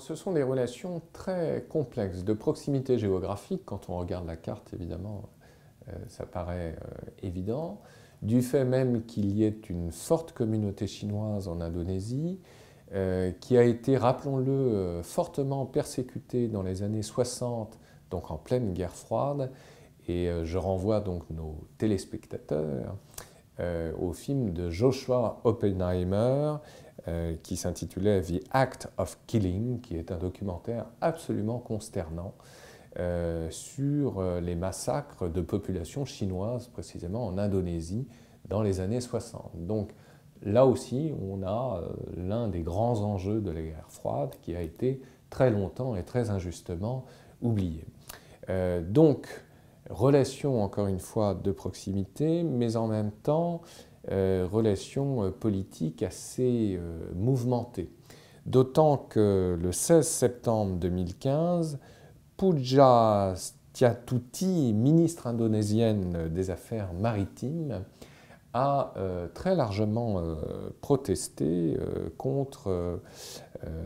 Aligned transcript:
Ce 0.00 0.14
sont 0.14 0.32
des 0.32 0.42
relations 0.42 1.02
très 1.12 1.64
complexes, 1.68 2.24
de 2.24 2.32
proximité 2.32 2.98
géographique, 2.98 3.62
quand 3.64 3.88
on 3.88 3.98
regarde 3.98 4.26
la 4.26 4.36
carte 4.36 4.72
évidemment, 4.74 5.28
euh, 5.88 5.92
ça 6.08 6.26
paraît 6.26 6.76
euh, 6.82 7.10
évident, 7.22 7.80
du 8.22 8.42
fait 8.42 8.64
même 8.64 9.04
qu'il 9.04 9.32
y 9.32 9.44
ait 9.44 9.60
une 9.68 9.92
forte 9.92 10.32
communauté 10.32 10.86
chinoise 10.86 11.48
en 11.48 11.60
Indonésie, 11.60 12.40
euh, 12.94 13.30
qui 13.40 13.56
a 13.56 13.62
été, 13.62 13.96
rappelons-le, 13.96 15.00
fortement 15.02 15.66
persécutée 15.66 16.48
dans 16.48 16.62
les 16.62 16.82
années 16.82 17.02
60, 17.02 17.78
donc 18.10 18.30
en 18.30 18.38
pleine 18.38 18.72
guerre 18.72 18.94
froide, 18.94 19.50
et 20.08 20.30
je 20.44 20.56
renvoie 20.56 21.00
donc 21.00 21.28
nos 21.28 21.68
téléspectateurs 21.76 22.96
au 23.58 24.12
film 24.12 24.52
de 24.52 24.70
Joshua 24.70 25.40
Oppenheimer, 25.44 26.58
euh, 27.08 27.36
qui 27.42 27.56
s'intitulait 27.56 28.20
The 28.20 28.42
Act 28.50 28.88
of 28.98 29.18
Killing, 29.26 29.80
qui 29.80 29.96
est 29.96 30.12
un 30.12 30.18
documentaire 30.18 30.86
absolument 31.00 31.58
consternant 31.58 32.34
euh, 32.98 33.48
sur 33.50 34.18
euh, 34.18 34.40
les 34.40 34.56
massacres 34.56 35.28
de 35.28 35.40
populations 35.40 36.04
chinoises, 36.04 36.66
précisément 36.66 37.24
en 37.26 37.38
Indonésie, 37.38 38.06
dans 38.48 38.62
les 38.62 38.80
années 38.80 39.00
60. 39.00 39.52
Donc 39.54 39.92
là 40.42 40.66
aussi, 40.66 41.14
on 41.22 41.42
a 41.46 41.80
l'un 42.16 42.48
des 42.48 42.62
grands 42.62 43.00
enjeux 43.00 43.40
de 43.40 43.52
la 43.52 43.62
guerre 43.62 43.90
froide 43.90 44.34
qui 44.42 44.54
a 44.54 44.60
été 44.60 45.00
très 45.30 45.50
longtemps 45.50 45.94
et 45.94 46.02
très 46.02 46.30
injustement 46.30 47.06
oublié. 47.40 47.86
donc, 48.82 49.28
relation 49.90 50.62
encore 50.62 50.86
une 50.86 51.00
fois 51.00 51.34
de 51.34 51.52
proximité, 51.52 52.42
mais 52.42 52.76
en 52.76 52.86
même 52.86 53.10
temps 53.10 53.62
euh, 54.10 54.48
relations 54.50 55.24
euh, 55.24 55.30
politiques 55.30 56.02
assez 56.02 56.78
euh, 56.78 57.10
mouvementées. 57.14 57.90
D'autant 58.46 58.96
que 58.96 59.58
le 59.60 59.72
16 59.72 60.06
septembre 60.06 60.76
2015, 60.76 61.78
Puja 62.38 63.34
Stiatuti, 63.36 64.72
ministre 64.72 65.26
indonésienne 65.26 66.28
des 66.28 66.50
Affaires 66.50 66.94
maritimes, 66.94 67.84
a 68.54 68.94
très 69.34 69.54
largement 69.54 70.22
protesté 70.80 71.76
contre 72.16 73.00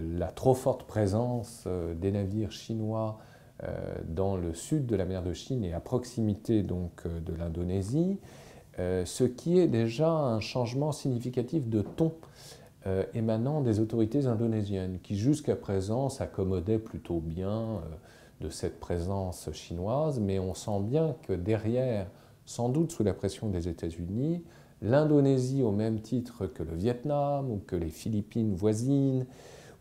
la 0.00 0.28
trop 0.28 0.54
forte 0.54 0.84
présence 0.84 1.68
des 2.00 2.10
navires 2.10 2.52
chinois 2.52 3.18
dans 4.06 4.36
le 4.36 4.52
sud 4.52 4.86
de 4.86 4.96
la 4.96 5.06
mer 5.06 5.22
de 5.22 5.32
Chine 5.32 5.64
et 5.64 5.72
à 5.72 5.80
proximité 5.80 6.62
donc 6.62 7.06
de 7.06 7.32
l'Indonésie, 7.34 8.18
euh, 8.78 9.04
ce 9.06 9.24
qui 9.24 9.58
est 9.58 9.68
déjà 9.68 10.10
un 10.10 10.40
changement 10.40 10.92
significatif 10.92 11.66
de 11.68 11.80
ton 11.80 12.12
euh, 12.86 13.04
émanant 13.14 13.62
des 13.62 13.80
autorités 13.80 14.26
indonésiennes, 14.26 14.98
qui 15.02 15.16
jusqu'à 15.16 15.56
présent 15.56 16.10
s'accommodaient 16.10 16.78
plutôt 16.78 17.20
bien 17.20 17.50
euh, 17.50 17.80
de 18.42 18.50
cette 18.50 18.78
présence 18.78 19.50
chinoise, 19.52 20.20
mais 20.20 20.38
on 20.38 20.52
sent 20.52 20.80
bien 20.82 21.16
que 21.26 21.32
derrière, 21.32 22.06
sans 22.44 22.68
doute 22.68 22.92
sous 22.92 23.02
la 23.02 23.14
pression 23.14 23.48
des 23.48 23.68
États-Unis, 23.68 24.44
l'Indonésie, 24.82 25.62
au 25.62 25.72
même 25.72 26.00
titre 26.00 26.46
que 26.46 26.62
le 26.62 26.74
Vietnam 26.74 27.50
ou 27.50 27.62
que 27.66 27.76
les 27.76 27.88
Philippines 27.88 28.54
voisines, 28.54 29.24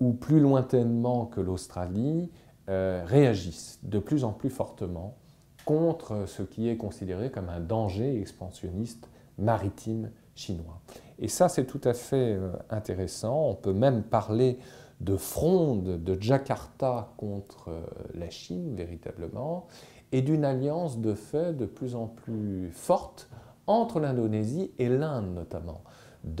ou 0.00 0.14
plus 0.14 0.40
lointainement 0.40 1.26
que 1.26 1.42
l'Australie, 1.42 2.30
réagissent 2.68 3.78
de 3.82 3.98
plus 3.98 4.24
en 4.24 4.32
plus 4.32 4.50
fortement 4.50 5.16
contre 5.64 6.26
ce 6.26 6.42
qui 6.42 6.68
est 6.68 6.76
considéré 6.76 7.30
comme 7.30 7.48
un 7.48 7.60
danger 7.60 8.20
expansionniste 8.20 9.08
maritime 9.38 10.10
chinois. 10.34 10.80
Et 11.18 11.28
ça, 11.28 11.48
c'est 11.48 11.64
tout 11.64 11.80
à 11.84 11.94
fait 11.94 12.34
euh, 12.34 12.52
intéressant. 12.70 13.48
On 13.50 13.54
peut 13.54 13.72
même 13.72 14.02
parler 14.02 14.58
de 15.00 15.16
fronde 15.16 16.02
de 16.02 16.20
Jakarta 16.20 17.12
contre 17.16 17.68
euh, 17.68 17.82
la 18.14 18.30
Chine, 18.30 18.74
véritablement, 18.74 19.66
et 20.12 20.22
d'une 20.22 20.44
alliance 20.44 20.98
de 20.98 21.14
fait 21.14 21.56
de 21.56 21.66
plus 21.66 21.94
en 21.94 22.06
plus 22.06 22.70
forte 22.72 23.28
entre 23.66 24.00
l'Indonésie 24.00 24.70
et 24.78 24.88
l'Inde, 24.88 25.34
notamment, 25.34 25.82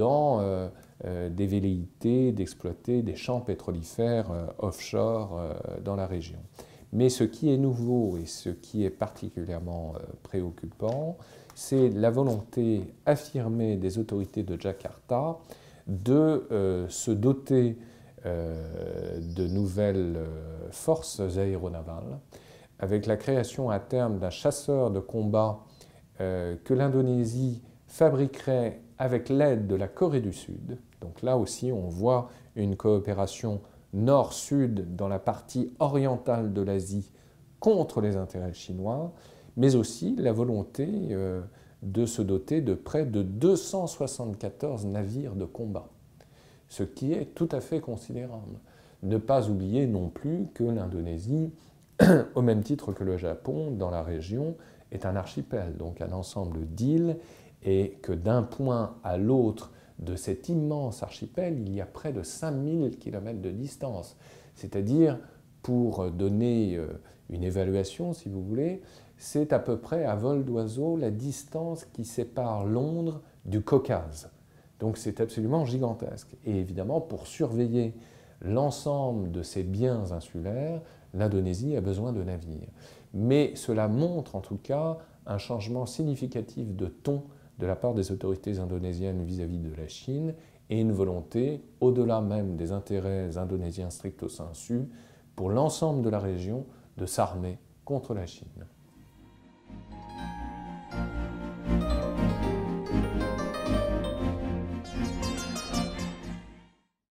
euh, 0.00 0.68
des 1.04 1.46
velléités 1.46 2.32
d'exploiter 2.32 3.02
des 3.02 3.14
champs 3.14 3.40
pétrolifères 3.40 4.30
offshore 4.58 5.40
dans 5.84 5.94
la 5.94 6.06
région. 6.06 6.38
Mais 6.92 7.08
ce 7.10 7.24
qui 7.24 7.52
est 7.52 7.58
nouveau 7.58 8.16
et 8.16 8.26
ce 8.26 8.48
qui 8.48 8.84
est 8.84 8.90
particulièrement 8.90 9.94
euh, 9.96 10.00
préoccupant, 10.22 11.18
c'est 11.54 11.90
la 11.90 12.10
volonté 12.10 12.94
affirmée 13.04 13.76
des 13.76 13.98
autorités 13.98 14.42
de 14.42 14.58
Jakarta 14.58 15.38
de 15.86 16.46
euh, 16.50 16.88
se 16.88 17.10
doter 17.10 17.78
euh, 18.26 19.20
de 19.20 19.46
nouvelles 19.46 20.18
forces 20.70 21.20
aéronavales, 21.20 22.18
avec 22.78 23.06
la 23.06 23.16
création 23.16 23.70
à 23.70 23.80
terme 23.80 24.18
d'un 24.18 24.30
chasseur 24.30 24.90
de 24.90 25.00
combat 25.00 25.64
que 26.18 26.74
l'Indonésie 26.74 27.62
fabriquerait 27.86 28.80
avec 28.98 29.28
l'aide 29.28 29.66
de 29.66 29.74
la 29.74 29.88
Corée 29.88 30.20
du 30.20 30.32
Sud. 30.32 30.78
Donc 31.00 31.22
là 31.22 31.36
aussi, 31.36 31.72
on 31.72 31.88
voit 31.88 32.30
une 32.56 32.76
coopération 32.76 33.60
nord-sud 33.92 34.96
dans 34.96 35.08
la 35.08 35.18
partie 35.18 35.72
orientale 35.78 36.52
de 36.52 36.62
l'Asie 36.62 37.10
contre 37.60 38.00
les 38.00 38.16
intérêts 38.16 38.52
chinois, 38.52 39.12
mais 39.56 39.74
aussi 39.74 40.14
la 40.16 40.32
volonté 40.32 40.88
euh, 41.10 41.40
de 41.82 42.06
se 42.06 42.22
doter 42.22 42.60
de 42.60 42.74
près 42.74 43.06
de 43.06 43.22
274 43.22 44.86
navires 44.86 45.34
de 45.34 45.44
combat, 45.44 45.88
ce 46.68 46.82
qui 46.82 47.12
est 47.12 47.34
tout 47.34 47.48
à 47.52 47.60
fait 47.60 47.80
considérable. 47.80 48.58
Ne 49.02 49.16
pas 49.16 49.48
oublier 49.48 49.86
non 49.86 50.08
plus 50.08 50.48
que 50.54 50.64
l'Indonésie, 50.64 51.52
au 52.34 52.42
même 52.42 52.62
titre 52.62 52.92
que 52.92 53.04
le 53.04 53.16
Japon, 53.16 53.70
dans 53.70 53.90
la 53.90 54.02
région, 54.02 54.56
est 54.90 55.06
un 55.06 55.16
archipel, 55.16 55.76
donc 55.76 56.00
un 56.00 56.12
ensemble 56.12 56.66
d'îles, 56.66 57.16
et 57.64 57.98
que 58.02 58.12
d'un 58.12 58.42
point 58.42 58.96
à 59.04 59.16
l'autre 59.16 59.72
de 59.98 60.14
cet 60.16 60.48
immense 60.48 61.02
archipel, 61.02 61.58
il 61.60 61.72
y 61.74 61.80
a 61.80 61.86
près 61.86 62.12
de 62.12 62.22
5000 62.22 62.98
km 62.98 63.40
de 63.40 63.50
distance. 63.50 64.16
C'est-à-dire, 64.54 65.18
pour 65.62 66.10
donner 66.10 66.76
euh, 66.76 66.86
une 67.30 67.42
évaluation, 67.42 68.12
si 68.12 68.28
vous 68.28 68.42
voulez, 68.42 68.80
c'est 69.16 69.52
à 69.52 69.58
peu 69.58 69.76
près 69.76 70.04
à 70.04 70.14
vol 70.14 70.44
d'oiseau 70.44 70.96
la 70.96 71.10
distance 71.10 71.84
qui 71.84 72.04
sépare 72.04 72.64
Londres 72.64 73.20
du 73.44 73.60
Caucase. 73.60 74.30
Donc 74.78 74.96
c'est 74.96 75.20
absolument 75.20 75.64
gigantesque. 75.64 76.36
Et 76.44 76.56
évidemment, 76.56 77.00
pour 77.00 77.26
surveiller 77.26 77.94
l'ensemble 78.40 79.32
de 79.32 79.42
ces 79.42 79.64
biens 79.64 80.12
insulaires, 80.12 80.80
l'Indonésie 81.14 81.76
a 81.76 81.80
besoin 81.80 82.12
de 82.12 82.22
navires. 82.22 82.68
Mais 83.12 83.52
cela 83.56 83.88
montre 83.88 84.36
en 84.36 84.40
tout 84.40 84.58
cas 84.62 84.98
un 85.26 85.38
changement 85.38 85.86
significatif 85.86 86.74
de 86.74 86.86
ton 86.86 87.24
de 87.58 87.66
la 87.66 87.76
part 87.76 87.94
des 87.94 88.12
autorités 88.12 88.58
indonésiennes 88.58 89.24
vis-à-vis 89.24 89.58
de 89.58 89.74
la 89.74 89.88
Chine 89.88 90.34
et 90.70 90.80
une 90.80 90.92
volonté, 90.92 91.62
au-delà 91.80 92.20
même 92.20 92.56
des 92.56 92.72
intérêts 92.72 93.36
indonésiens 93.36 93.90
stricto 93.90 94.28
sensu, 94.28 94.88
pour 95.34 95.50
l'ensemble 95.50 96.02
de 96.02 96.10
la 96.10 96.18
région 96.18 96.66
de 96.96 97.06
s'armer 97.06 97.58
contre 97.84 98.14
la 98.14 98.26
Chine. 98.26 98.66